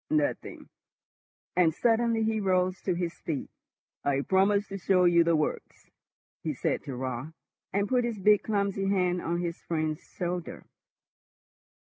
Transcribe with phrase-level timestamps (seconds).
[0.09, 0.67] "Nothing;"
[1.55, 3.51] and suddenly he rose to his feet.
[4.03, 5.91] "I promised to show you the works,"
[6.41, 7.33] he said to Raut,
[7.71, 10.65] and put his big, clumsy hand on his friend's shoulder.